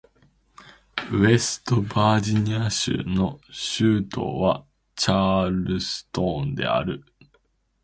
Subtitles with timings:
[1.11, 7.05] ウェストバージニア州の州都はチャールストンである